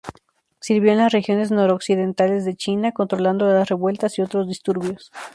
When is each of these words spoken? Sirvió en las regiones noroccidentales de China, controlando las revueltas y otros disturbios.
Sirvió 0.59 0.93
en 0.93 0.97
las 0.97 1.11
regiones 1.13 1.51
noroccidentales 1.51 2.43
de 2.43 2.55
China, 2.55 2.91
controlando 2.91 3.45
las 3.45 3.69
revueltas 3.69 4.17
y 4.17 4.23
otros 4.23 4.47
disturbios. 4.47 5.11